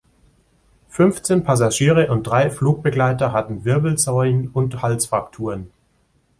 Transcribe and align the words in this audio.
Fünfzehn 0.87 1.43
Passagiere 1.43 2.09
und 2.09 2.23
drei 2.23 2.49
Flugbegleiter 2.49 3.33
hatten 3.33 3.65
Wirbelsäulen- 3.65 4.49
und 4.51 4.81
Halsfrakturen. 4.81 5.69